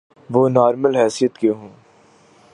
وہ 0.29 0.49
نارمل 0.49 0.95
حیثیت 0.95 1.37
کے 1.37 1.49
ہوں۔ 1.49 1.69